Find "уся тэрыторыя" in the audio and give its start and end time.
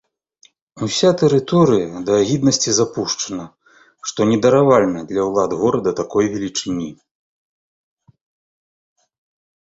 0.85-1.89